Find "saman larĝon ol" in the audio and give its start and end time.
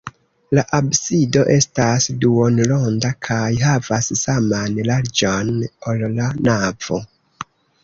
4.25-6.05